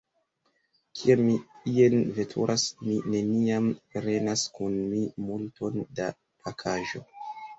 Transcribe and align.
Kiam 0.99 1.19
mi 1.25 1.33
ien 1.73 1.97
veturas, 2.19 2.63
mi 2.87 2.95
neniam 3.15 3.67
prenas 3.97 4.47
kun 4.55 4.81
mi 4.93 5.03
multon 5.29 5.79
da 6.01 6.09
pakaĵo. 6.47 7.03